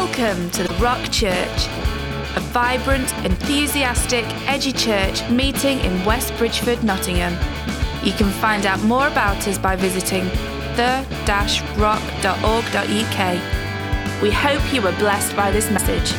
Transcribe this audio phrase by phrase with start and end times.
[0.00, 1.66] Welcome to the Rock Church,
[2.36, 7.32] a vibrant, enthusiastic, edgy church meeting in West Bridgford, Nottingham.
[8.06, 10.26] You can find out more about us by visiting
[10.76, 11.42] the-rock.org.uk.
[14.22, 16.12] We hope you were blessed by this message.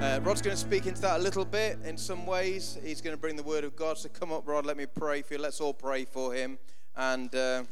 [0.00, 2.78] Uh, Rod's going to speak into that a little bit in some ways.
[2.82, 3.98] He's going to bring the word of God.
[3.98, 5.40] So come up, Rod, let me pray for you.
[5.40, 6.58] Let's all pray for him.
[6.96, 7.64] And uh,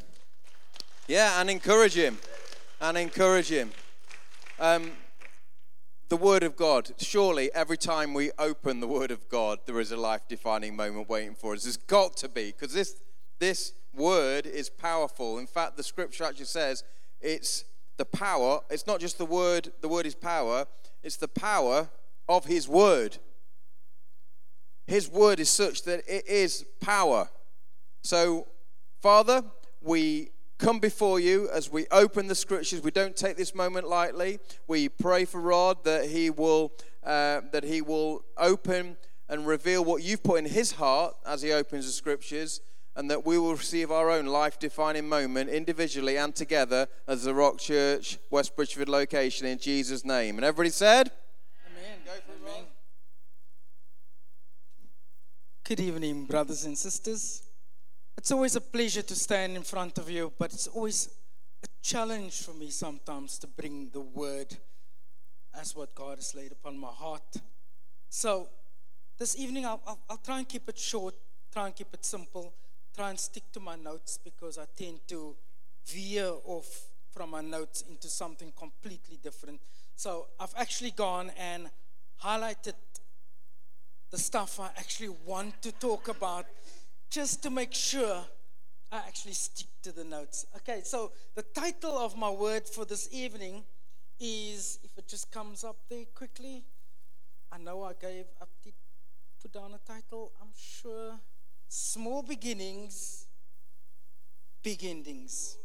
[1.09, 2.19] yeah, and encourage him
[2.81, 3.71] and encourage him.
[4.59, 4.93] Um,
[6.09, 6.91] the Word of God.
[6.99, 11.09] Surely, every time we open the Word of God, there is a life defining moment
[11.09, 11.63] waiting for us.
[11.63, 12.97] There's got to be, because this,
[13.39, 15.39] this Word is powerful.
[15.39, 16.83] In fact, the scripture actually says
[17.21, 17.65] it's
[17.97, 20.67] the power, it's not just the Word, the Word is power,
[21.03, 21.89] it's the power
[22.29, 23.19] of His Word.
[24.87, 27.29] His Word is such that it is power.
[28.03, 28.49] So,
[29.01, 29.45] Father,
[29.81, 32.83] we come before you as we open the scriptures.
[32.83, 34.39] We don't take this moment lightly.
[34.69, 38.99] We pray for Rod that he will uh, that he will open
[39.29, 42.61] and reveal what you've put in his heart as he opens the scriptures,
[42.95, 47.59] and that we will receive our own life-defining moment individually and together as the Rock
[47.59, 50.37] Church West Bridgford location in Jesus' name.
[50.37, 51.11] And everybody said,
[51.67, 51.99] Amen.
[52.07, 52.67] It.
[55.65, 57.50] Good evening, brothers and sisters.
[58.21, 61.09] It's always a pleasure to stand in front of you, but it's always
[61.65, 64.59] a challenge for me sometimes to bring the word
[65.59, 67.37] as what God has laid upon my heart.
[68.11, 68.51] So,
[69.19, 71.15] this evening I'll, I'll, I'll try and keep it short,
[71.51, 72.53] try and keep it simple,
[72.95, 75.35] try and stick to my notes because I tend to
[75.87, 79.63] veer off from my notes into something completely different.
[79.97, 81.71] So, I've actually gone and
[82.23, 82.75] highlighted
[84.11, 86.45] the stuff I actually want to talk about
[87.11, 88.23] just to make sure
[88.93, 90.47] I actually stick to the notes.
[90.57, 93.65] Okay, so the title of my word for this evening
[94.19, 96.65] is, if it just comes up there quickly,
[97.53, 98.73] I know I gave up the
[99.43, 101.19] put down a title, I'm sure.
[101.69, 103.27] Small beginnings,
[104.63, 105.57] big endings.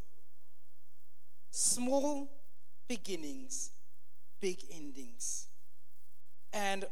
[1.52, 2.30] Small
[2.88, 3.72] beginnings,
[4.40, 5.48] big endings.
[6.54, 6.86] And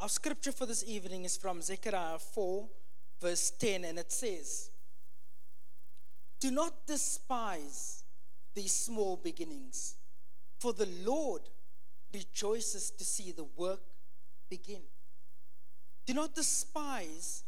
[0.00, 2.68] our scripture for this evening is from Zechariah 4
[3.20, 4.70] verse 10, and it says,
[6.40, 8.04] Do not despise
[8.54, 9.96] these small beginnings,
[10.58, 11.42] for the Lord
[12.12, 13.80] rejoices to see the work
[14.48, 14.82] begin.
[16.06, 17.44] Do not despise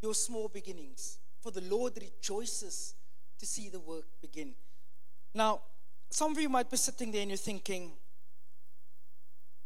[0.00, 2.94] your small beginnings, for the Lord rejoices
[3.38, 4.54] to see the work begin.
[5.34, 5.60] Now,
[6.10, 7.92] some of you might be sitting there and you're thinking,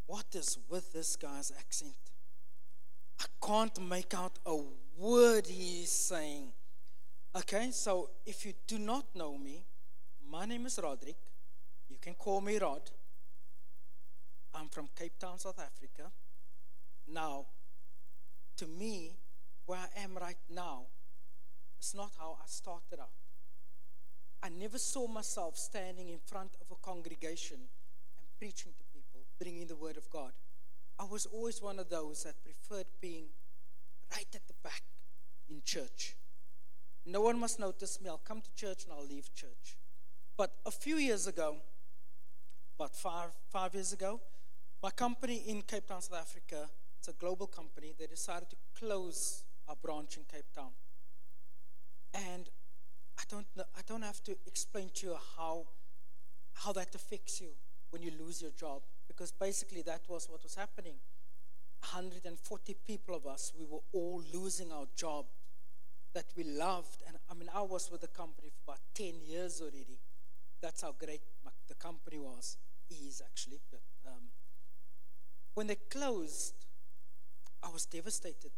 [0.06, 1.94] what is with this guy's accent?
[3.20, 4.56] I can't make out a
[4.96, 6.52] word he is saying.
[7.36, 9.64] Okay, so if you do not know me,
[10.30, 11.16] my name is Roderick.
[11.88, 12.90] You can call me Rod.
[14.54, 16.10] I'm from Cape Town, South Africa.
[17.06, 17.46] Now,
[18.56, 19.12] to me,
[19.66, 20.84] where I am right now,
[21.78, 23.10] it's not how I started out.
[24.42, 29.66] I never saw myself standing in front of a congregation and preaching to people, bringing
[29.66, 30.32] the word of God.
[30.98, 33.26] I was always one of those that preferred being
[34.12, 34.82] right at the back
[35.48, 36.16] in church.
[37.04, 38.08] No one must notice me.
[38.08, 39.76] I'll come to church and I'll leave church.
[40.36, 41.56] But a few years ago,
[42.78, 44.20] about five, five years ago,
[44.82, 46.68] my company in Cape Town, South Africa,
[46.98, 50.70] it's a global company, they decided to close our branch in Cape Town.
[52.12, 52.48] And
[53.18, 55.66] I don't, know, I don't have to explain to you how,
[56.54, 57.48] how that affects you
[57.90, 60.96] when you lose your job, because basically that was what was happening.
[61.80, 65.26] 140 people of us, we were all losing our job
[66.14, 67.02] that we loved.
[67.06, 69.98] And I mean, I was with the company for about 10 years already.
[70.60, 71.20] That's how great
[71.68, 72.56] the company was,
[72.90, 73.60] is actually.
[73.70, 74.30] But um,
[75.54, 76.54] when they closed,
[77.62, 78.52] I was devastated.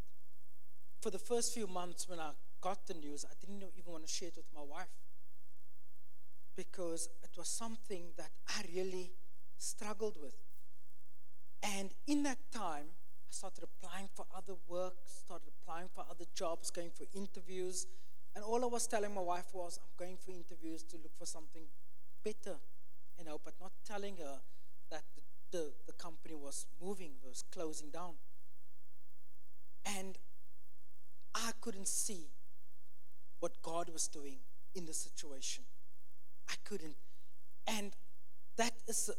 [1.00, 2.31] For the first few months when I
[2.61, 4.89] got the news, I didn't even want to share it with my wife
[6.56, 9.12] because it was something that I really
[9.59, 10.35] struggled with.
[11.62, 12.87] And in that time,
[13.29, 17.87] I started applying for other work, started applying for other jobs, going for interviews.
[18.35, 21.27] And all I was telling my wife was, I'm going for interviews to look for
[21.27, 21.65] something
[22.25, 22.57] better,
[23.19, 24.39] you know, but not telling her
[24.91, 28.15] that the, the, the company was moving, was closing down.
[29.85, 30.17] And
[31.35, 32.29] I couldn't see
[33.41, 34.39] what God was doing
[34.75, 35.65] in the situation.
[36.49, 36.97] I couldn't.
[37.67, 37.93] And
[38.57, 39.11] that is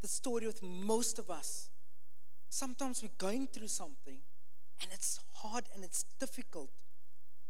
[0.00, 1.67] the story with most of us.
[2.48, 4.18] Sometimes we're going through something
[4.80, 6.70] and it's hard and it's difficult,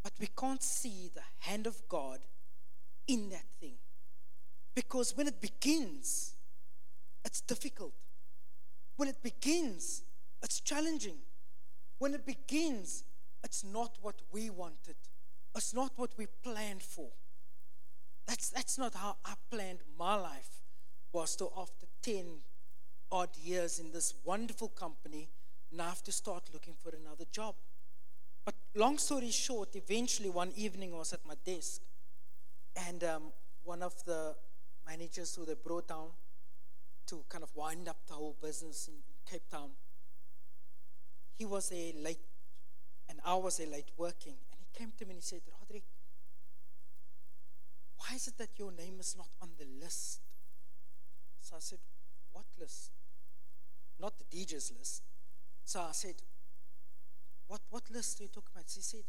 [0.02, 2.18] but we can't see the hand of God
[3.06, 3.76] in that thing.
[4.74, 6.34] Because when it begins,
[7.24, 7.92] it's difficult.
[8.96, 10.02] When it begins,
[10.42, 11.18] it's challenging.
[11.98, 13.04] When it begins,
[13.44, 14.96] it's not what we wanted.
[15.54, 17.10] It's not what we planned for.
[18.26, 20.62] That's, that's not how I planned my life
[21.12, 22.26] was to after 10
[23.10, 25.28] odd years in this wonderful company,
[25.72, 27.54] now I have to start looking for another job.
[28.44, 31.82] But long story short, eventually one evening I was at my desk
[32.88, 33.22] and um,
[33.64, 34.34] one of the
[34.86, 36.08] managers who they brought down
[37.08, 39.70] to kind of wind up the whole business in, in Cape Town,
[41.36, 42.20] he was a late,
[43.08, 44.34] and I was a late working.
[44.52, 45.84] And he came to me and he said, Roderick,
[47.96, 50.20] why is it that your name is not on the list?
[51.40, 51.78] So I said,
[52.32, 52.90] What list?
[54.00, 55.02] Not the DJ's list.
[55.64, 56.14] So I said,
[57.46, 58.64] What, what list are you talking about?
[58.72, 59.04] He said,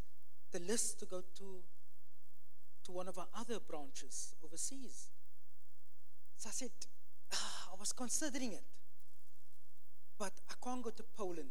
[0.52, 1.64] The list to go to,
[2.86, 5.10] to one of our other branches overseas.
[6.38, 6.72] So I said,
[7.34, 8.64] ah, I was considering it.
[10.18, 11.50] But I can't go to Poland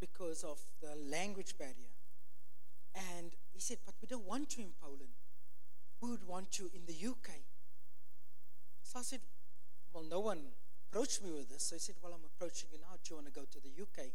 [0.00, 1.94] because of the language barrier.
[2.94, 5.14] And he said, But we don't want you in Poland.
[6.00, 7.30] We would want you in the UK.
[8.82, 9.20] So I said,
[9.92, 10.40] Well, no one
[10.90, 11.64] approached me with this.
[11.64, 12.98] So he said, Well, I'm approaching you now.
[13.02, 14.10] Do you want to go to the UK?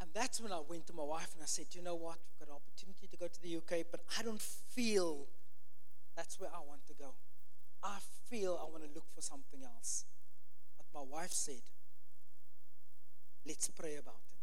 [0.00, 2.18] And that's when I went to my wife and I said, You know what?
[2.18, 5.26] We've got an opportunity to go to the UK, but I don't feel
[6.16, 7.14] that's where I want to go.
[7.82, 7.98] I
[8.28, 10.04] feel I want to look for something else.
[10.76, 11.62] But my wife said,
[13.46, 14.40] Let's pray about it.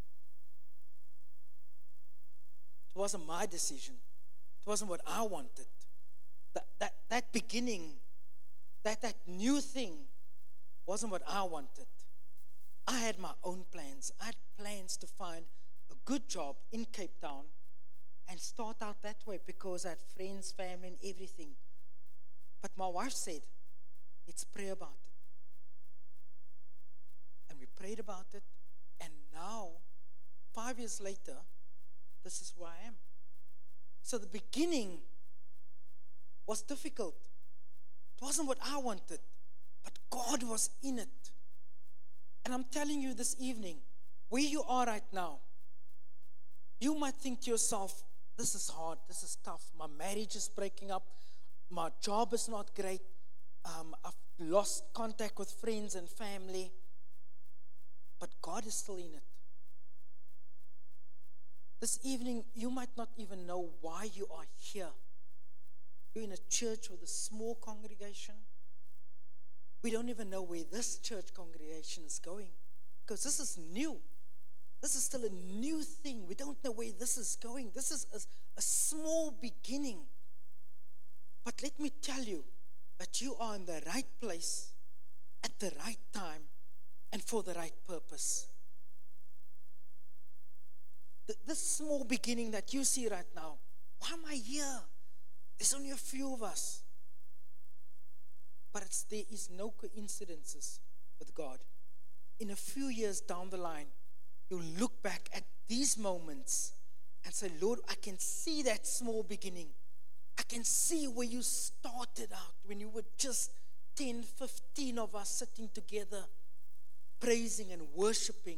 [2.96, 3.96] It wasn't my decision,
[4.62, 5.68] it wasn't what I wanted.
[6.54, 7.94] That, that, that beginning,
[8.84, 9.94] that, that new thing,
[10.92, 11.88] wasn't what I wanted.
[12.86, 14.12] I had my own plans.
[14.20, 15.46] I had plans to find
[15.90, 17.46] a good job in Cape Town
[18.28, 21.52] and start out that way because I had friends, family, and everything.
[22.62, 23.40] But my wife said,
[24.28, 25.14] Let's pray about it.
[27.50, 28.44] And we prayed about it.
[29.00, 29.70] And now,
[30.54, 31.38] five years later,
[32.22, 32.96] this is where I am.
[34.02, 34.98] So the beginning
[36.46, 37.16] was difficult.
[38.18, 39.20] It wasn't what I wanted,
[39.84, 41.32] but God was in it.
[42.46, 43.78] And I'm telling you this evening,
[44.30, 45.40] where you are right now,
[46.80, 48.04] you might think to yourself,
[48.38, 49.64] this is hard, this is tough.
[49.78, 51.04] My marriage is breaking up,
[51.70, 53.02] my job is not great,
[53.66, 56.72] um, I've lost contact with friends and family.
[58.20, 59.24] But God is still in it.
[61.80, 64.94] This evening, you might not even know why you are here.
[66.14, 68.36] You're in a church with a small congregation.
[69.84, 72.50] We don't even know where this church congregation is going
[73.04, 73.98] because this is new.
[74.82, 76.26] This is still a new thing.
[76.28, 77.72] We don't know where this is going.
[77.74, 78.18] This is a,
[78.58, 80.00] a small beginning.
[81.44, 82.44] But let me tell you
[83.00, 84.72] that you are in the right place
[85.44, 86.44] at the right time
[87.12, 88.48] and for the right purpose.
[91.48, 93.56] This small beginning that you see right now,
[94.00, 94.80] why am I here?
[95.58, 96.81] There's only a few of us.
[98.74, 100.80] But there is no coincidences
[101.20, 101.60] with God.
[102.40, 103.88] In a few years down the line,
[104.50, 106.74] you'll look back at these moments
[107.26, 109.68] and say, Lord, I can see that small beginning.
[110.38, 113.52] I can see where you started out when you were just
[113.96, 116.24] 10, 15 of us sitting together,
[117.20, 118.58] praising and worshiping.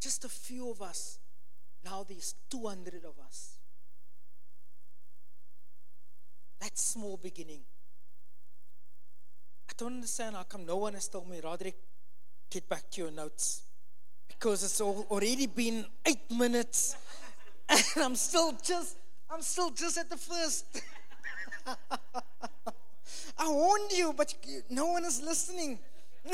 [0.00, 1.18] Just a few of us.
[1.84, 3.58] Now there's 200 of us.
[6.60, 7.60] That small beginning.
[9.70, 11.76] I don't understand how come no one has told me, Roderick,
[12.50, 13.62] get back to your notes.
[14.26, 16.96] Because it's already been eight minutes
[17.68, 18.96] and I'm still just,
[19.30, 20.82] I'm still just at the first.
[23.38, 24.34] I warned you, but
[24.68, 25.78] no one is listening.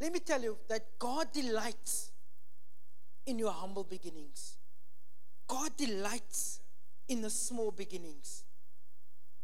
[0.00, 2.10] Let me tell you that God delights
[3.26, 4.56] in your humble beginnings.
[5.46, 6.58] God delights
[7.08, 8.42] in the small beginnings.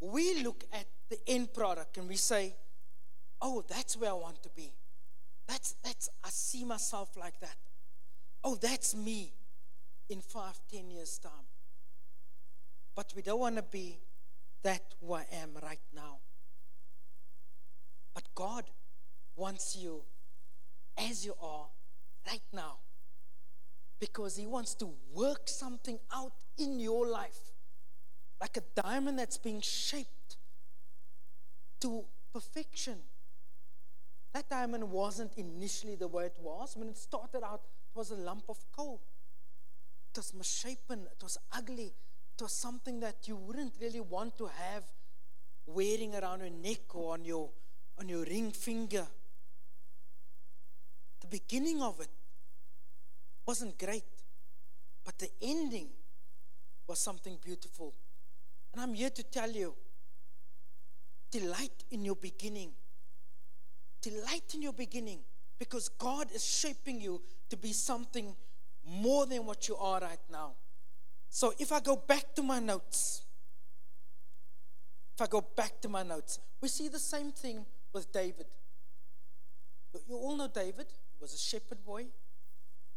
[0.04, 2.54] We look at the end product and we say,
[3.40, 4.72] Oh, that's where I want to be.
[5.46, 7.56] That's, that's, I see myself like that.
[8.42, 9.32] Oh, that's me
[10.08, 11.46] in five, ten years' time.
[12.94, 13.98] But we don't want to be
[14.62, 16.18] that who I am right now.
[18.14, 18.64] But God
[19.36, 20.02] wants you
[20.96, 21.66] as you are
[22.26, 22.76] right now
[24.00, 27.53] because He wants to work something out in your life
[28.40, 30.36] like a diamond that's being shaped
[31.80, 32.98] to perfection.
[34.32, 36.76] That diamond wasn't initially the way it was.
[36.76, 39.00] When it started out, it was a lump of coal.
[40.12, 41.92] It was misshapen, it was ugly,
[42.36, 44.84] It was something that you wouldn't really want to have
[45.66, 47.50] wearing around your neck or on your,
[47.98, 49.06] on your ring finger.
[51.20, 52.08] The beginning of it
[53.46, 54.04] wasn't great,
[55.04, 55.88] but the ending
[56.88, 57.94] was something beautiful.
[58.74, 59.72] And I'm here to tell you
[61.30, 62.72] delight in your beginning.
[64.02, 65.20] Delight in your beginning
[65.60, 68.34] because God is shaping you to be something
[68.84, 70.54] more than what you are right now.
[71.30, 73.22] So if I go back to my notes,
[75.14, 78.46] if I go back to my notes, we see the same thing with David.
[80.08, 80.86] You all know David.
[80.88, 82.06] He was a shepherd boy.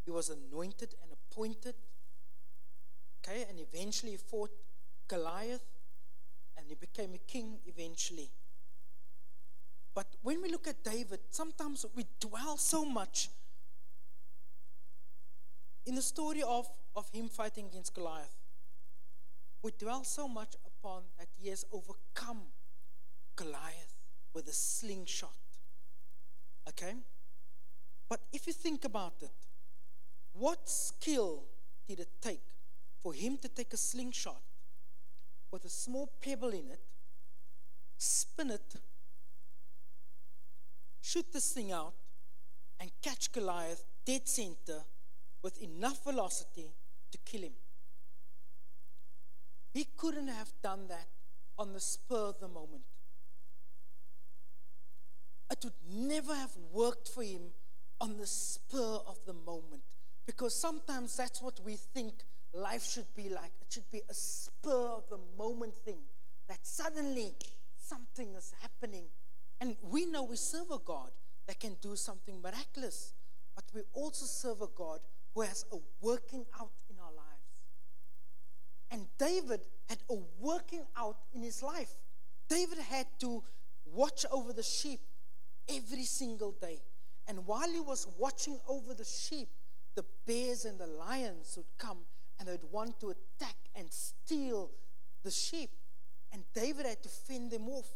[0.05, 1.75] He was anointed and appointed.
[3.24, 4.50] Okay, and eventually he fought
[5.08, 5.66] Goliath
[6.58, 8.30] and he became a king eventually.
[9.94, 13.30] But when we look at David, sometimes we dwell so much
[15.86, 18.36] in the story of, of him fighting against Goliath.
[19.64, 22.42] We dwell so much upon that he has overcome
[23.36, 23.96] Goliath
[24.34, 25.32] with a slingshot.
[26.70, 26.94] Okay?
[28.10, 29.32] But if you think about it,
[30.34, 31.44] what skill
[31.88, 32.44] did it take
[33.02, 34.42] for him to take a slingshot
[35.51, 36.82] with a small pebble in it,
[37.98, 38.75] spin it,
[41.01, 41.94] shoot this thing out,
[42.80, 44.82] and catch Goliath dead center
[45.42, 46.72] with enough velocity
[47.12, 47.54] to kill him?
[49.74, 51.08] He couldn't have done that
[51.58, 52.84] on the spur of the moment.
[55.51, 57.51] It would never have worked for him
[58.00, 59.84] on the spur of the moment
[60.25, 62.13] because sometimes that's what we think
[62.58, 63.52] life should be like.
[63.62, 66.00] It should be a spur of the moment thing
[66.50, 67.34] that suddenly
[67.78, 69.06] something is happening.
[69.60, 71.12] And we know we serve a God
[71.48, 73.14] that can do something miraculous,
[73.56, 75.00] but we also serve a God
[75.34, 77.28] who has a working out in our lives.
[78.92, 81.92] And David had a working out in his life.
[82.50, 83.44] David had to
[83.86, 85.02] watch over the sheep
[85.70, 86.82] every single day.
[87.28, 89.50] And while he was watching over the sheep,
[89.96, 91.98] the bears and the lions would come
[92.39, 94.72] and they'd want to attack and steal
[95.24, 95.72] the sheep.
[96.32, 97.88] And David had to fend them off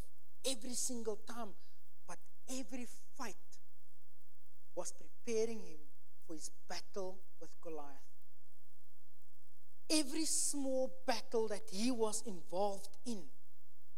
[0.46, 1.50] every single time.
[2.08, 2.18] But
[2.50, 3.36] every fight
[4.76, 5.80] was preparing him
[6.26, 7.88] for his battle with Goliath.
[9.90, 13.24] Every small battle that he was involved in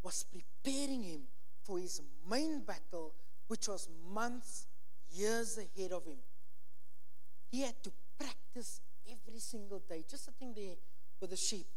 [0.02, 1.22] was preparing him
[1.64, 3.14] for his main battle,
[3.48, 4.66] which was months,
[5.12, 6.18] years ahead of him.
[7.52, 8.82] He had to practice
[9.14, 10.76] every single day, just sitting there
[11.20, 11.68] with a sheep,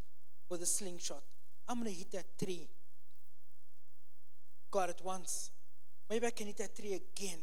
[0.48, 1.22] with a slingshot.
[1.68, 2.68] I'm going to hit that tree.
[4.70, 5.50] Got it once.
[6.08, 7.38] Maybe I can hit that tree again.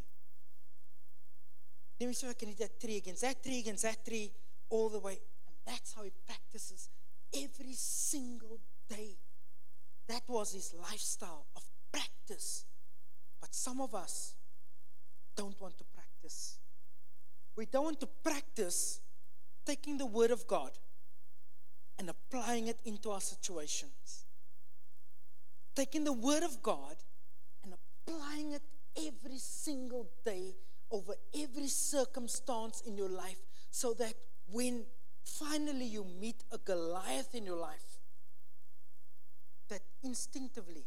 [1.99, 4.31] Let me see if I can hit that tree against that tree, against that tree,
[4.69, 5.19] all the way.
[5.47, 6.89] And that's how he practices
[7.33, 8.59] every single
[8.89, 9.17] day.
[10.07, 12.65] That was his lifestyle of practice.
[13.39, 14.33] But some of us
[15.35, 16.57] don't want to practice.
[17.55, 18.99] We don't want to practice
[19.65, 20.71] taking the Word of God
[21.97, 24.25] and applying it into our situations.
[25.75, 26.95] Taking the Word of God
[27.63, 28.61] and applying it
[28.97, 30.55] every single day
[30.91, 33.39] over every circumstance in your life
[33.71, 34.13] so that
[34.51, 34.83] when
[35.23, 37.99] finally you meet a Goliath in your life,
[39.69, 40.85] that instinctively,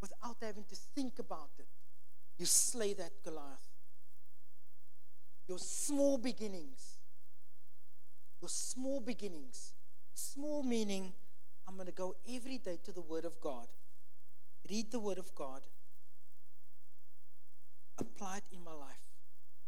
[0.00, 1.68] without having to think about it,
[2.38, 3.70] you slay that Goliath.
[5.48, 6.95] Your small beginnings
[8.46, 9.72] your small beginnings.
[10.14, 11.12] Small meaning,
[11.66, 13.66] I'm going to go every day to the Word of God,
[14.70, 15.62] read the Word of God,
[17.98, 19.08] apply it in my life,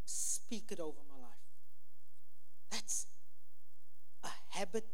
[0.05, 1.45] speak it over my life.
[2.71, 3.07] That's
[4.23, 4.87] a habit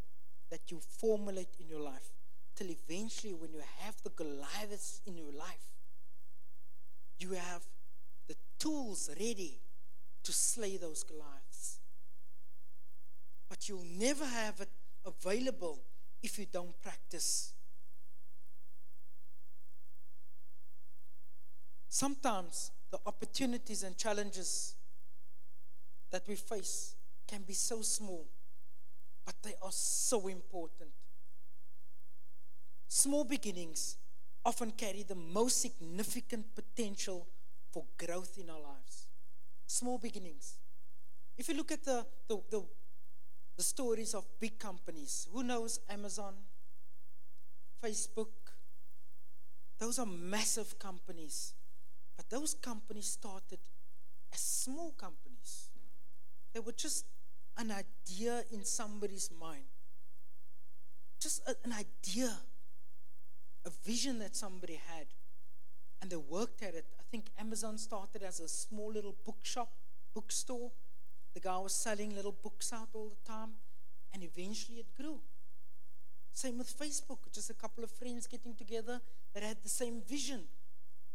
[0.50, 2.10] that you formulate in your life
[2.56, 5.68] till eventually, when you have the Goliaths in your life,
[7.18, 7.62] you have
[8.28, 9.60] the tools ready
[10.22, 11.53] to slay those Goliaths
[13.54, 14.68] but you'll never have it
[15.06, 15.78] available
[16.24, 17.52] if you don't practice.
[21.88, 24.74] Sometimes the opportunities and challenges
[26.10, 26.96] that we face
[27.28, 28.26] can be so small,
[29.24, 30.90] but they are so important.
[32.88, 33.98] Small beginnings
[34.44, 37.28] often carry the most significant potential
[37.70, 39.06] for growth in our lives.
[39.68, 40.54] Small beginnings.
[41.38, 42.64] If you look at the, the, the
[43.56, 45.28] the stories of big companies.
[45.32, 46.34] Who knows Amazon,
[47.82, 48.32] Facebook?
[49.78, 51.54] Those are massive companies.
[52.16, 53.58] But those companies started
[54.32, 55.70] as small companies.
[56.52, 57.06] They were just
[57.56, 59.64] an idea in somebody's mind.
[61.18, 62.42] just a- an idea,
[63.64, 65.06] a vision that somebody had,
[66.00, 66.86] and they worked at it.
[66.98, 69.72] I think Amazon started as a small little bookshop,
[70.14, 70.72] bookstore.
[71.34, 73.50] The guy was selling little books out all the time,
[74.12, 75.18] and eventually it grew.
[76.32, 79.00] Same with Facebook, just a couple of friends getting together
[79.34, 80.42] that had the same vision.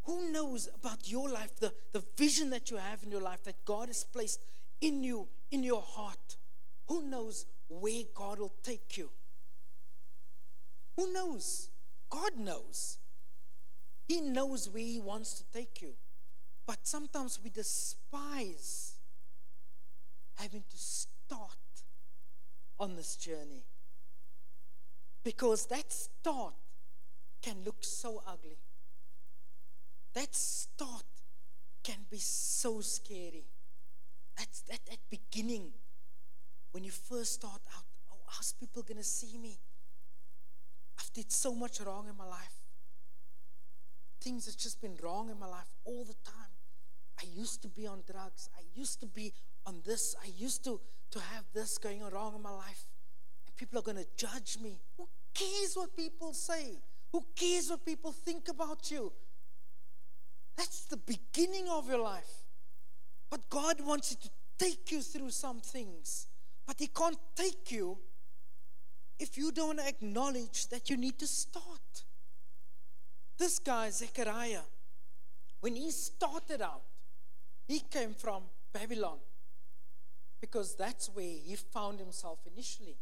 [0.04, 3.66] Who knows about your life, the, the vision that you have in your life that
[3.66, 4.42] God has placed
[4.82, 6.38] in you, in your heart?
[6.88, 9.10] Who knows where God will take you?
[10.96, 11.70] Who knows?
[12.10, 12.98] God knows.
[14.08, 15.94] He knows where He wants to take you.
[16.66, 18.89] But sometimes we despise
[20.40, 21.58] having to start
[22.80, 23.66] on this journey.
[25.24, 26.54] Because that start
[27.42, 28.58] can look so ugly.
[30.14, 31.04] That start
[31.84, 33.48] can be so scary.
[34.38, 35.72] That's that, that beginning
[36.72, 37.84] when you first start out.
[38.12, 39.60] Oh, how's people gonna see me?
[40.98, 42.56] I've did so much wrong in my life.
[44.22, 46.52] Things have just been wrong in my life all the time.
[47.20, 48.50] I used to be on drugs.
[48.58, 49.34] I used to be
[49.70, 50.16] on this.
[50.22, 52.88] I used to, to have this going on wrong in my life.
[53.46, 54.80] And people are going to judge me.
[54.98, 56.80] Who cares what people say?
[57.12, 59.14] Who cares what people think about you?
[60.58, 62.34] That's the beginning of your life.
[63.30, 64.30] But God wants you to
[64.66, 66.28] take you through some things.
[66.66, 67.98] But He can't take you
[69.20, 72.04] if you don't acknowledge that you need to start.
[73.38, 74.62] This guy, Zechariah,
[75.62, 76.84] when he started out,
[77.68, 79.18] he came from Babylon
[80.42, 82.98] because that's where he found himself initially.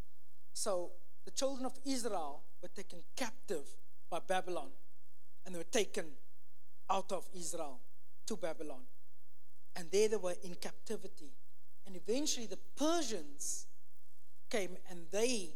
[0.52, 0.90] So
[1.24, 3.66] the children of Israel were taken captive
[4.10, 4.70] by Babylon
[5.44, 6.06] and they were taken
[6.90, 7.80] out of Israel
[8.26, 8.82] to Babylon.
[9.76, 11.30] And there they were in captivity.
[11.86, 13.66] And eventually the Persians
[14.50, 15.50] came and they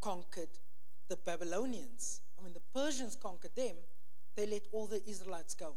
[0.00, 0.50] conquered
[1.08, 2.20] the Babylonians.
[2.36, 3.76] And when the Persians conquered them,
[4.36, 5.74] they let all the Israelites go,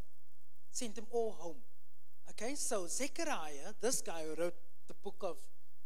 [0.71, 1.57] sent them all home.
[2.29, 4.55] Okay, so Zechariah, this guy who wrote
[4.87, 5.37] the book of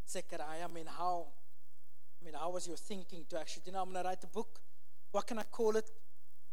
[0.08, 1.28] Zechariah, I mean, how,
[2.22, 4.28] I mean, how was your thinking to actually, you know, I'm going to write a
[4.28, 4.60] book.
[5.12, 5.90] What can I call it?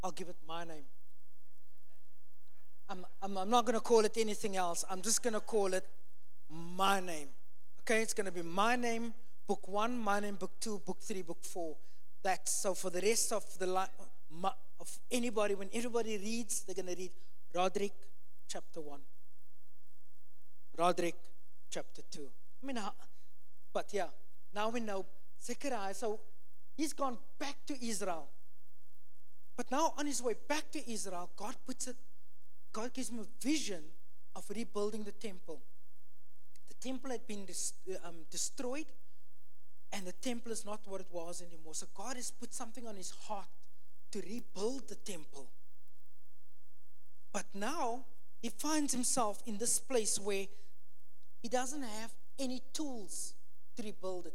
[0.03, 0.85] I'll give it my name.
[2.89, 4.85] I'm, I'm, I'm not going to call it anything else.
[4.89, 5.85] I'm just going to call it
[6.49, 7.29] my name.
[7.81, 9.15] Okay, it's going to be my name,
[9.47, 11.77] book one, my name, book two, book three, book four.
[12.23, 13.89] That's so for the rest of the life
[14.81, 17.13] of anybody, when everybody reads, they're going to read
[17.55, 17.93] Roderick
[18.49, 19.01] chapter one,
[20.77, 21.17] Roderick
[21.71, 22.29] chapter two.
[22.63, 22.79] I mean,
[23.73, 24.09] but yeah,
[24.55, 25.07] now we know
[25.43, 25.95] Zechariah.
[25.95, 26.21] So
[26.77, 28.29] he's gone back to Israel.
[29.57, 31.97] But now on his way back to Israel, God puts it,
[32.73, 33.83] God gives him a vision
[34.35, 35.61] of rebuilding the temple.
[36.69, 37.73] The temple had been dis-
[38.05, 38.87] um, destroyed,
[39.93, 41.75] and the temple is not what it was anymore.
[41.75, 43.47] So God has put something on his heart
[44.13, 45.47] to rebuild the temple.
[47.33, 48.05] But now
[48.43, 50.47] he finds himself in this place where
[51.43, 53.35] he doesn't have any tools
[53.77, 54.35] to rebuild it.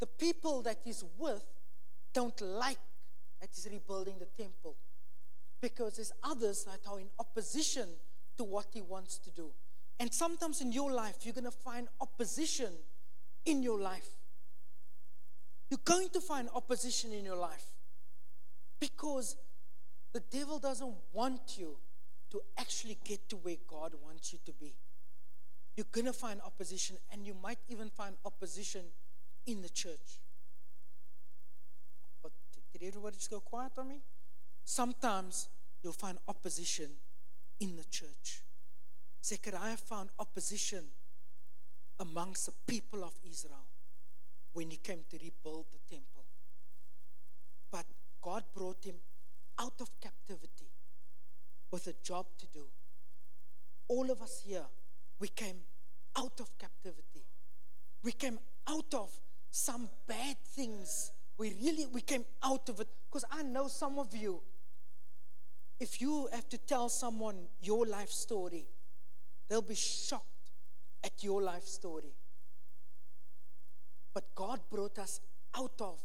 [0.00, 1.44] The people that he's with
[2.12, 2.78] don't like
[3.40, 4.76] that he's rebuilding the temple
[5.60, 7.88] because there's others that are in opposition
[8.36, 9.50] to what he wants to do.
[9.98, 12.72] And sometimes in your life, you're going to find opposition
[13.44, 14.08] in your life.
[15.70, 17.64] You're going to find opposition in your life
[18.80, 19.36] because
[20.12, 21.76] the devil doesn't want you
[22.30, 24.74] to actually get to where God wants you to be.
[25.76, 28.82] You're going to find opposition, and you might even find opposition
[29.46, 30.20] in the church.
[32.22, 32.32] But
[32.72, 34.00] did everybody just go quiet on me?
[34.64, 35.48] Sometimes
[35.82, 36.90] you'll find opposition
[37.60, 38.42] in the church.
[39.24, 40.84] Zechariah found opposition
[41.98, 43.66] amongst the people of Israel
[44.52, 46.24] when he came to rebuild the temple.
[47.70, 47.86] But
[48.22, 48.96] God brought him
[49.58, 50.70] out of captivity
[51.70, 52.64] with a job to do.
[53.88, 54.64] All of us here,
[55.18, 55.58] we came
[56.16, 57.24] out of captivity.
[58.02, 59.10] We came out of
[59.50, 61.12] some bad things.
[61.38, 64.40] We really we came out of it because I know some of you
[65.80, 68.66] if you have to tell someone your life story,
[69.48, 70.50] they'll be shocked
[71.02, 72.14] at your life story.
[74.14, 75.20] But God brought us
[75.56, 75.98] out of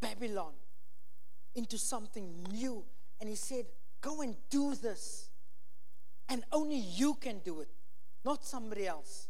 [0.00, 0.52] Babylon
[1.54, 2.84] into something new.
[3.20, 3.66] And He said,
[4.00, 5.30] Go and do this.
[6.28, 7.68] And only you can do it,
[8.24, 9.28] not somebody else.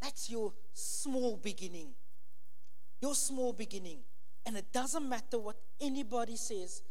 [0.00, 1.88] That's your small beginning.
[3.00, 3.98] Your small beginning.
[4.46, 6.82] And it doesn't matter what anybody says,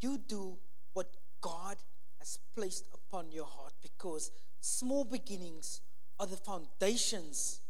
[0.00, 0.58] you do
[0.92, 1.08] what
[1.40, 1.76] God
[2.18, 5.80] has placed upon your heart because small beginnings
[6.18, 7.60] are the foundations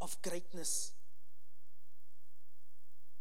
[0.00, 0.92] of greatness.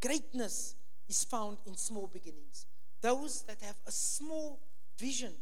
[0.02, 0.76] Greatness
[1.08, 2.66] is found in small beginnings.
[3.02, 4.60] Those that have a small
[4.98, 5.34] vision,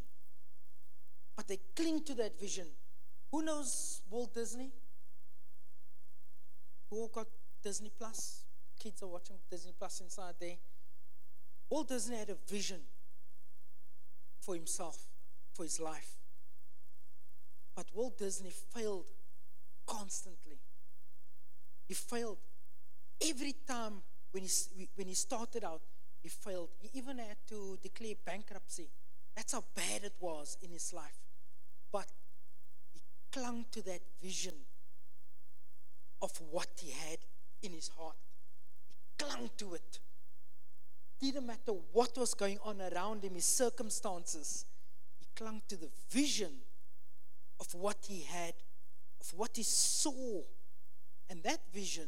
[1.36, 2.67] but they cling to that vision.
[3.31, 4.71] Who knows Walt Disney?
[6.89, 7.27] Who all got
[7.63, 8.43] Disney Plus?
[8.79, 10.57] Kids are watching Disney Plus inside there.
[11.69, 12.79] Walt Disney had a vision
[14.41, 15.05] for himself,
[15.53, 16.15] for his life.
[17.75, 19.05] But Walt Disney failed
[19.85, 20.59] constantly.
[21.87, 22.37] He failed
[23.21, 25.81] every time when he, when he started out,
[26.21, 26.69] he failed.
[26.79, 28.89] He even had to declare bankruptcy.
[29.35, 31.19] That's how bad it was in his life.
[31.91, 32.07] But
[33.31, 34.53] clung to that vision
[36.21, 37.19] of what he had
[37.61, 38.15] in his heart.
[38.87, 39.99] He clung to it.
[41.19, 44.65] Didn't matter what was going on around him, his circumstances.
[45.19, 46.51] He clung to the vision
[47.59, 48.53] of what he had,
[49.19, 50.41] of what he saw.
[51.29, 52.07] And that vision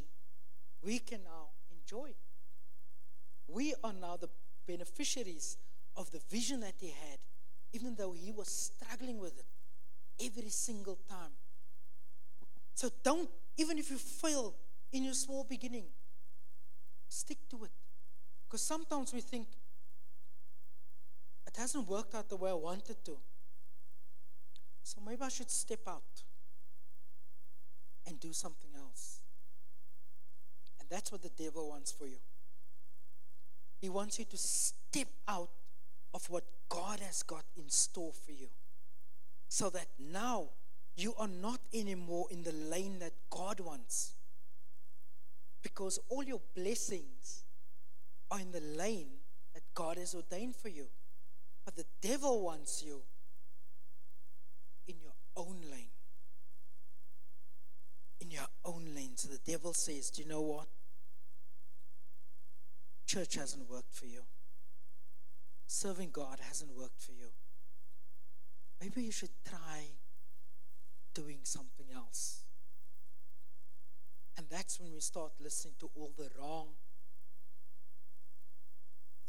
[0.82, 2.12] we can now enjoy.
[3.48, 4.30] We are now the
[4.66, 5.58] beneficiaries
[5.98, 7.20] of the vision that he had,
[7.74, 9.46] even though he was struggling with it
[10.24, 11.32] every single time.
[12.74, 14.54] So don't, even if you fail
[14.92, 15.86] in your small beginning,
[17.08, 17.72] stick to it.
[18.48, 19.48] Because sometimes we think,
[21.48, 23.18] it hasn't worked out the way I wanted to.
[24.84, 26.24] So maybe I should step out
[28.08, 29.20] and do something else.
[30.80, 32.20] And that's what the devil wants for you.
[33.80, 35.50] He wants you to step out
[36.14, 38.48] of what God has got in store for you.
[39.52, 40.52] So that now
[40.96, 44.14] you are not anymore in the lane that God wants.
[45.62, 47.44] Because all your blessings
[48.32, 49.10] are in the lane
[49.54, 50.86] that God has ordained for you.
[51.66, 53.02] But the devil wants you
[54.88, 55.92] in your own lane.
[58.22, 59.18] In your own lane.
[59.18, 60.68] So the devil says, Do you know what?
[63.06, 64.22] Church hasn't worked for you.
[65.68, 67.31] Serving God hasn't worked for you.
[68.82, 69.92] Maybe you should try
[71.14, 72.42] doing something else.
[74.38, 76.70] And that's when we start listening to all the wrong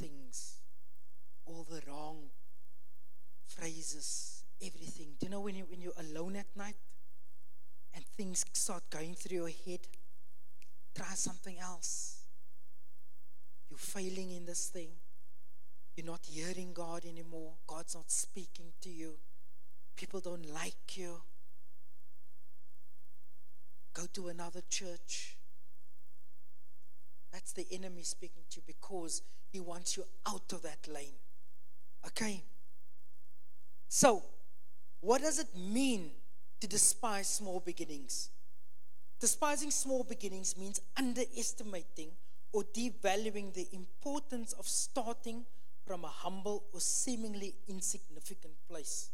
[0.01, 0.57] things,
[1.45, 2.31] all the wrong
[3.47, 5.17] phrases, everything.
[5.21, 6.77] Do you know when, you, when you're alone at night
[7.95, 9.81] and things start going through your head?
[10.95, 12.23] Try something else.
[13.69, 14.93] You're failing in this thing.
[15.95, 17.53] You're not hearing God anymore.
[17.67, 19.17] God's not speaking to you.
[19.97, 21.21] People don't like you.
[23.95, 25.37] Go to another church.
[27.33, 31.15] That's the enemy speaking to you because he wants you out of that lane.
[32.07, 32.43] Okay?
[33.89, 34.23] So,
[35.01, 36.11] what does it mean
[36.61, 38.31] to despise small beginnings?
[39.21, 42.09] Despising small beginnings means underestimating
[42.53, 45.45] or devaluing the importance of starting
[45.87, 49.11] from a humble or seemingly insignificant place.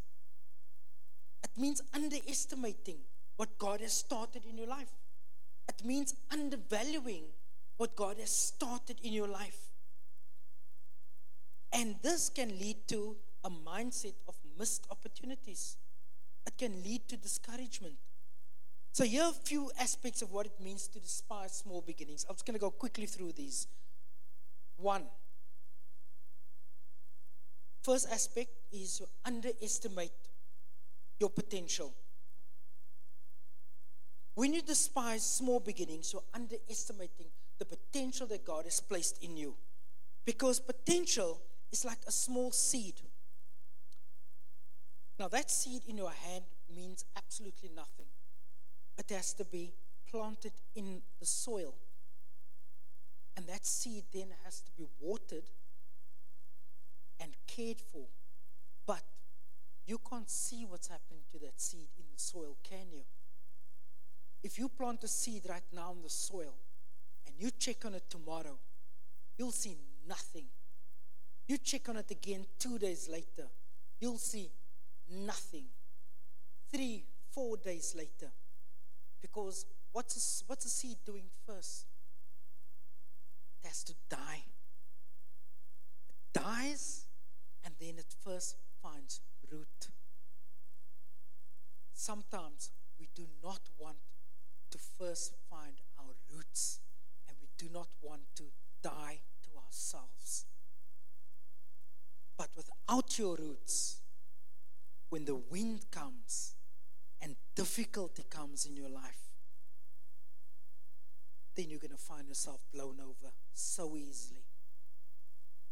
[1.42, 2.98] It means underestimating
[3.36, 4.90] what God has started in your life.
[5.68, 7.24] It means undervaluing
[7.76, 9.58] what God has started in your life.
[11.72, 15.76] And this can lead to a mindset of missed opportunities.
[16.46, 17.94] It can lead to discouragement.
[18.92, 22.26] So, here are a few aspects of what it means to despise small beginnings.
[22.28, 23.68] I'm just going to go quickly through these.
[24.76, 25.04] One,
[27.82, 30.10] first aspect is to underestimate
[31.18, 31.92] your potential.
[34.34, 37.26] When you despise small beginnings, you're underestimating
[37.58, 39.54] the potential that God has placed in you.
[40.24, 41.40] Because potential
[41.72, 42.94] is like a small seed.
[45.18, 48.06] Now, that seed in your hand means absolutely nothing.
[48.96, 49.72] It has to be
[50.08, 51.74] planted in the soil.
[53.36, 55.44] And that seed then has to be watered
[57.20, 58.06] and cared for.
[58.86, 59.02] But
[59.88, 63.04] you can't see what's happening to that seed in the soil, can you?
[64.42, 66.54] If you plant a seed right now in the soil
[67.26, 68.58] and you check on it tomorrow,
[69.38, 70.44] you'll see nothing.
[71.46, 73.48] You check on it again two days later,
[73.98, 74.50] you'll see
[75.10, 75.64] nothing.
[76.70, 78.30] Three, four days later.
[79.22, 81.86] Because what's a, what's a seed doing first?
[83.62, 84.42] It has to die.
[86.10, 87.06] It dies
[87.64, 89.88] and then it first finds root.
[91.92, 93.98] Sometimes we do not want
[94.70, 96.80] to first find our roots
[97.28, 98.44] and we do not want to
[98.82, 100.46] die to ourselves.
[102.36, 104.00] But without your roots,
[105.08, 106.54] when the wind comes
[107.20, 109.28] and difficulty comes in your life,
[111.56, 114.44] then you're going to find yourself blown over so easily.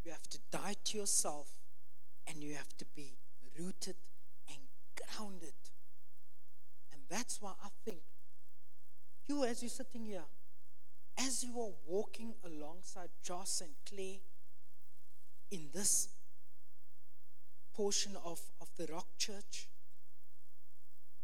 [0.04, 1.54] You have to die to yourself
[2.26, 3.18] and you have to be
[3.58, 3.96] rooted
[4.48, 4.58] and
[4.96, 5.54] grounded.
[6.92, 8.00] And that's why I think
[9.28, 10.24] you, as you're sitting here,
[11.18, 14.20] as you are walking alongside Joss and Clay
[15.50, 16.08] in this
[17.74, 19.68] portion of, of the Rock Church,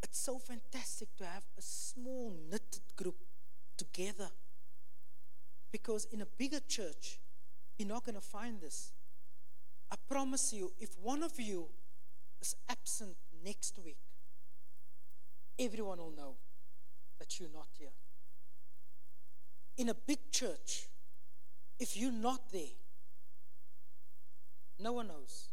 [0.02, 3.16] it's so fantastic to have a small knitted group
[3.76, 4.30] together.
[5.70, 7.18] Because in a bigger church,
[7.78, 8.92] you're not going to find this.
[9.90, 11.68] I promise you, if one of you
[12.42, 13.98] is absent next week,
[15.58, 16.34] everyone will know
[17.18, 17.94] that you're not here.
[19.78, 20.88] In a big church,
[21.78, 22.76] if you're not there,
[24.80, 25.48] no one knows.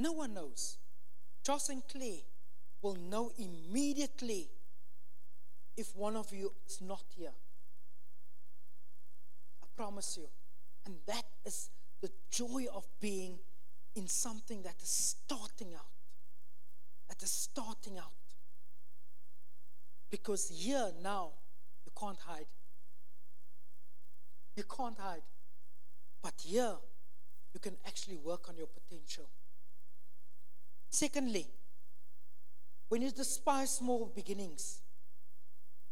[0.00, 0.78] No one knows.
[1.44, 2.24] Joss and Clay
[2.80, 4.48] will know immediately
[5.76, 7.34] if one of you is not here.
[9.62, 10.28] I promise you.
[10.86, 11.68] And that is
[12.00, 13.38] the joy of being
[13.98, 15.90] in something that is starting out.
[17.08, 18.12] That is starting out.
[20.10, 21.32] Because here now,
[21.84, 22.46] you can't hide.
[24.56, 25.22] You can't hide.
[26.22, 26.76] But here,
[27.52, 29.28] you can actually work on your potential.
[30.90, 31.46] Secondly,
[32.88, 34.80] when you despise small beginnings,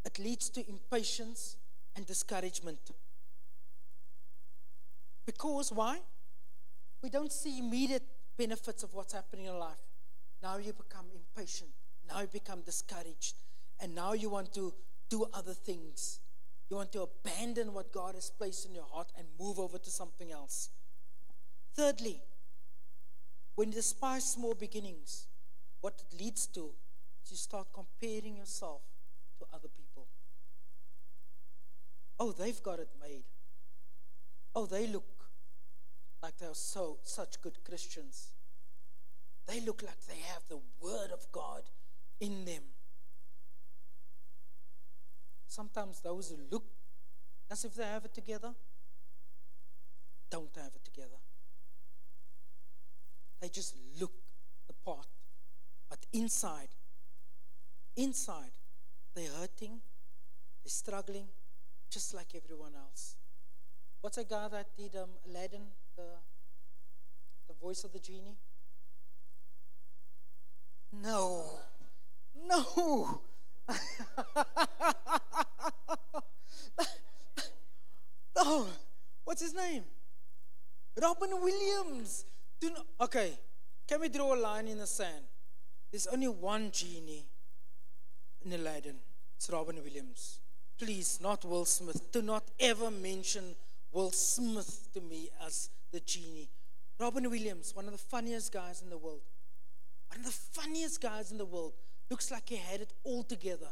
[0.05, 1.57] it leads to impatience
[1.97, 2.93] and discouragement.
[5.27, 5.99] Because why?
[7.03, 8.03] We don't see immediate
[8.37, 9.77] benefits of what's happening in life.
[10.43, 11.71] Now you become impatient.
[12.09, 13.37] Now you become discouraged.
[13.81, 14.73] And now you want to
[15.09, 16.21] do other things.
[16.69, 19.91] You want to abandon what God has placed in your heart and move over to
[19.91, 20.71] something else.
[21.75, 22.21] Thirdly,
[23.55, 25.27] when you despise small beginnings,
[25.81, 26.71] what it leads to
[27.25, 28.83] is you start comparing yourself
[29.39, 30.07] to other people.
[32.19, 33.25] Oh, they've got it made.
[34.55, 35.05] Oh, they look
[36.23, 38.31] like they're so such good Christians.
[39.47, 41.63] They look like they have the word of God
[42.21, 42.63] in them.
[45.47, 46.65] Sometimes those who look
[47.51, 48.53] as if they have it together
[50.31, 51.17] don't have it together.
[53.41, 54.13] They just look
[54.67, 55.07] the part.
[55.89, 56.69] But inside,
[57.97, 58.51] inside,
[59.15, 59.81] they're hurting,
[60.63, 61.27] they're struggling,
[61.91, 63.15] just like everyone else.
[64.01, 65.63] What's a guy that did um, Aladdin,
[65.97, 66.05] the,
[67.49, 68.37] the voice of the genie?
[70.93, 71.45] No,
[72.47, 73.21] no.
[78.37, 78.69] oh,
[79.25, 79.83] what's his name?
[81.01, 82.25] Robin Williams.
[82.61, 83.33] Do not, okay,
[83.87, 85.25] can we draw a line in the sand?
[85.91, 87.27] There's only one genie
[88.45, 88.97] in Aladdin.
[89.37, 90.39] It's Robin Williams.
[90.79, 92.11] Please, not Will Smith.
[92.13, 93.55] Do not ever mention
[93.97, 96.51] Will Smith to me as the genie.
[97.01, 99.23] Robin Williams, one of the funniest guys in the world.
[100.09, 101.73] One of the funniest guys in the world.
[102.11, 103.71] Looks like he had it all together.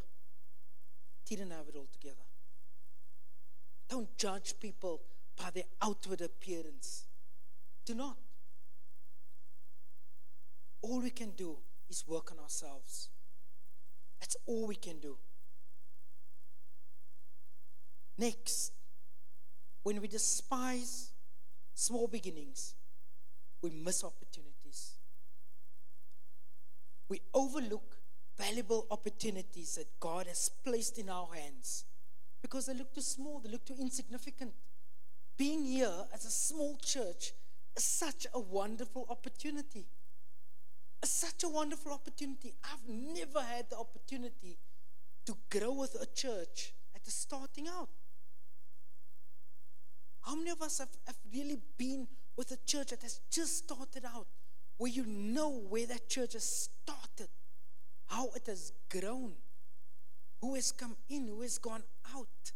[1.28, 2.24] He didn't have it all together.
[3.90, 5.02] Don't judge people
[5.36, 7.04] by their outward appearance.
[7.84, 8.16] Do not.
[10.80, 11.58] All we can do
[11.90, 13.10] is work on ourselves.
[14.20, 15.18] That's all we can do.
[18.16, 18.72] Next,
[19.84, 21.10] when we despise
[21.74, 22.74] small beginnings,
[23.62, 24.94] we miss opportunities.
[27.08, 27.98] We overlook
[28.36, 31.84] valuable opportunities that God has placed in our hands
[32.42, 34.52] because they look too small, they look too insignificant.
[35.36, 37.32] Being here as a small church
[37.76, 39.86] is such a wonderful opportunity.
[41.02, 42.54] It's such a wonderful opportunity.
[42.64, 44.56] I've never had the opportunity
[45.26, 47.88] to grow with a church at the starting out.
[50.24, 54.04] How many of us have, have really been with a church that has just started
[54.04, 54.26] out,
[54.78, 57.28] where you know where that church has started,
[58.06, 59.32] how it has grown,
[60.40, 61.82] who has come in, who has gone
[62.14, 62.52] out?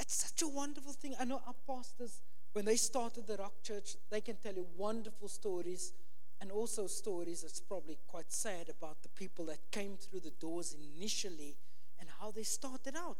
[0.00, 1.14] It's such a wonderful thing.
[1.18, 2.20] I know our pastors,
[2.52, 5.92] when they started the Rock Church, they can tell you wonderful stories
[6.40, 10.76] and also stories that's probably quite sad about the people that came through the doors
[10.96, 11.56] initially
[11.98, 13.16] and how they started out.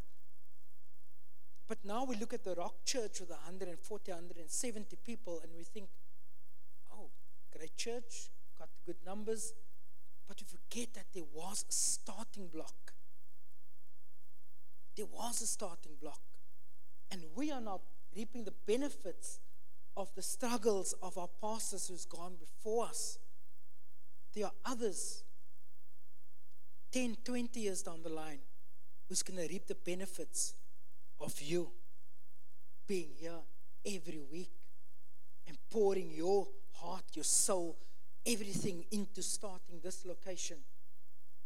[1.69, 5.87] But now we look at the Rock Church with 140, 170 people, and we think,
[6.91, 7.11] oh,
[7.55, 9.53] great church, got good numbers.
[10.27, 12.93] But we forget that there was a starting block.
[14.97, 16.19] There was a starting block.
[17.11, 17.81] And we are now
[18.15, 19.39] reaping the benefits
[19.95, 23.19] of the struggles of our pastors who's gone before us.
[24.33, 25.23] There are others
[26.91, 28.39] 10, 20 years down the line
[29.07, 30.55] who's going to reap the benefits
[31.21, 31.69] of you
[32.87, 33.39] being here
[33.85, 34.51] every week,
[35.47, 37.77] and pouring your heart, your soul,
[38.25, 40.57] everything into starting this location.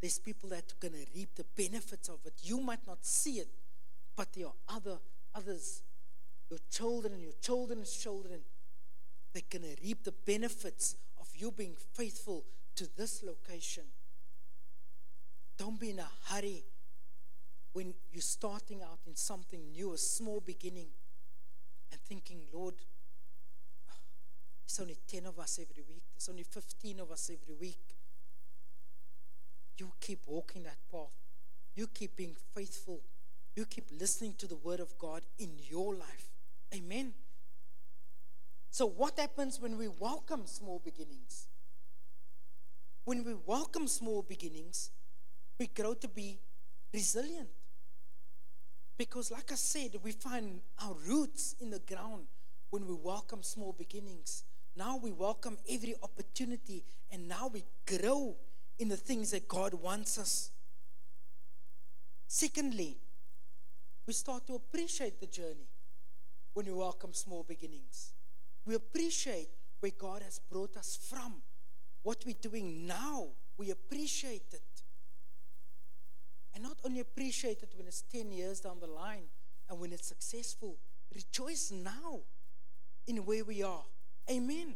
[0.01, 2.33] There's people that are going to reap the benefits of it.
[2.41, 3.47] You might not see it,
[4.15, 4.97] but there are other
[5.35, 5.81] others,
[6.49, 8.41] your children, your children's children,
[9.33, 12.43] they're going to reap the benefits of you being faithful
[12.75, 13.83] to this location.
[15.57, 16.63] Don't be in a hurry
[17.73, 20.87] when you're starting out in something new, a small beginning,
[21.91, 22.75] and thinking, Lord,
[24.65, 27.95] there's only 10 of us every week, there's only 15 of us every week.
[29.77, 31.11] You keep walking that path.
[31.75, 33.01] You keep being faithful.
[33.55, 36.29] You keep listening to the word of God in your life.
[36.73, 37.13] Amen.
[38.69, 41.47] So, what happens when we welcome small beginnings?
[43.05, 44.91] When we welcome small beginnings,
[45.59, 46.39] we grow to be
[46.93, 47.49] resilient.
[48.97, 52.27] Because, like I said, we find our roots in the ground
[52.69, 54.43] when we welcome small beginnings.
[54.75, 58.35] Now we welcome every opportunity, and now we grow
[58.79, 60.51] in the things that God wants us.
[62.27, 62.97] Secondly,
[64.05, 65.69] we start to appreciate the journey
[66.53, 68.13] when we welcome small beginnings.
[68.65, 71.41] We appreciate where God has brought us from,
[72.01, 73.27] what we're doing now.
[73.57, 74.82] We appreciate it.
[76.53, 79.25] And not only appreciate it when it's 10 years down the line
[79.69, 80.77] and when it's successful,
[81.13, 82.19] rejoice now
[83.07, 83.83] in where we are.
[84.29, 84.75] Amen.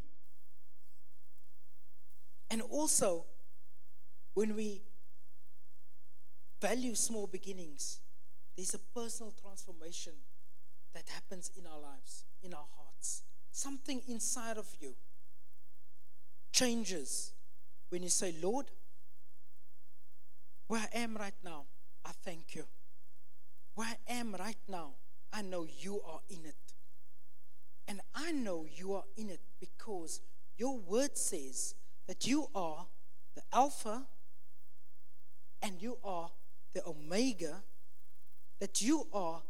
[2.49, 3.25] And also,
[4.33, 4.81] when we
[6.61, 7.99] value small beginnings,
[8.55, 10.13] there's a personal transformation
[10.93, 13.23] that happens in our lives, in our hearts.
[13.51, 14.95] Something inside of you
[16.51, 17.33] changes
[17.89, 18.71] when you say, Lord,
[20.67, 21.65] where I am right now,
[22.05, 22.65] I thank you.
[23.75, 24.93] Where I am right now,
[25.31, 26.55] I know you are in it.
[27.87, 30.21] And I know you are in it because
[30.57, 31.75] your word says
[32.07, 32.87] that you are
[33.35, 34.03] the Alpha
[35.61, 36.31] and you are
[36.73, 37.63] the Omega,
[38.59, 39.41] that you are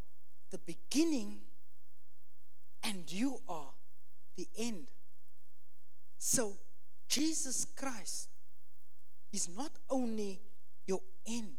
[0.51, 1.39] the beginning
[2.84, 3.71] and you are
[4.36, 4.88] the end.
[6.17, 6.58] So,
[7.08, 8.30] Jesus Christ
[9.32, 10.41] is not only
[11.27, 11.57] end,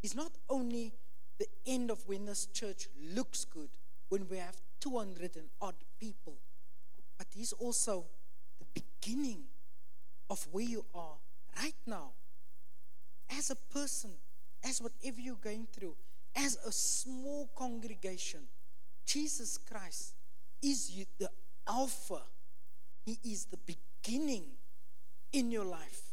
[0.00, 0.92] He's not only
[1.38, 3.68] the end of when this church looks good,
[4.08, 6.34] when we have 200 and odd people,
[7.16, 8.06] but He's also
[8.58, 9.44] the beginning
[10.28, 11.16] of where you are
[11.60, 12.10] right now
[13.38, 14.10] as a person,
[14.64, 15.94] as whatever you're going through,
[16.34, 18.40] as a small congregation.
[19.06, 20.14] Jesus Christ
[20.62, 21.28] is the
[21.66, 22.22] Alpha,
[23.04, 24.44] He is the beginning
[25.32, 26.11] in your life.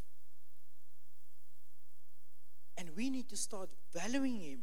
[2.80, 4.60] And we need to start valuing Him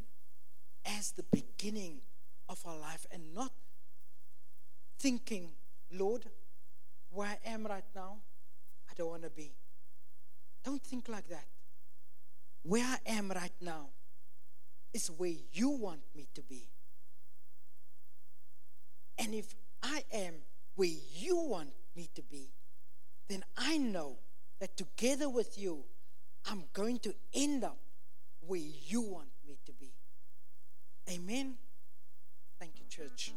[0.83, 1.99] as the beginning
[2.49, 3.51] of our life and not
[4.97, 5.51] thinking,
[5.91, 6.25] Lord,
[7.11, 8.17] where I am right now,
[8.89, 9.53] I don't want to be.
[10.63, 11.45] Don't think like that.
[12.63, 13.89] Where I am right now
[14.95, 16.67] is where you want me to be.
[19.19, 19.53] And if
[19.83, 20.33] I am
[20.75, 22.49] where you want me to be,
[23.29, 24.17] then I know
[24.59, 25.83] that together with you,
[26.49, 27.77] I'm going to end up
[28.47, 29.91] where you want me to be.
[31.09, 31.55] Amen.
[32.59, 33.33] Thank you, church.